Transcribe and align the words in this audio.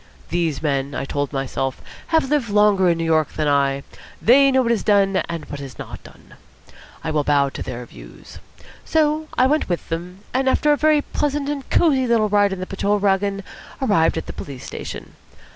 These 0.29 0.63
men, 0.63 0.95
I 0.95 1.05
told 1.05 1.31
myself, 1.31 1.79
have 2.07 2.27
lived 2.31 2.49
longer 2.49 2.89
in 2.89 2.97
New 2.97 3.03
York 3.05 3.33
than 3.33 3.47
I. 3.47 3.83
They 4.19 4.49
know 4.49 4.63
what 4.63 4.71
is 4.71 4.81
done 4.83 5.17
and 5.29 5.45
what 5.45 5.59
is 5.59 5.77
not 5.77 6.03
done. 6.03 6.33
I 7.03 7.11
will 7.11 7.23
bow 7.23 7.49
to 7.49 7.61
their 7.61 7.85
views. 7.85 8.39
So 8.83 9.27
I 9.37 9.45
went 9.45 9.69
with 9.69 9.89
them, 9.89 10.21
and 10.33 10.49
after 10.49 10.71
a 10.71 10.75
very 10.77 11.03
pleasant 11.03 11.49
and 11.49 11.69
cosy 11.69 12.07
little 12.07 12.29
ride 12.29 12.51
in 12.51 12.59
the 12.59 12.65
patrol 12.65 12.97
waggon, 12.97 13.43
arrived 13.79 14.17
at 14.17 14.25
the 14.25 14.33
police 14.33 14.65
station. 14.65 15.13